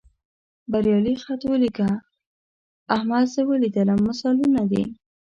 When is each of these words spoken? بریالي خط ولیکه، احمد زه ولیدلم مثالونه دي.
بریالي 0.71 1.13
خط 1.23 1.41
ولیکه، 1.51 1.89
احمد 2.95 3.25
زه 3.33 3.41
ولیدلم 3.49 3.99
مثالونه 4.09 4.61
دي. 4.71 4.83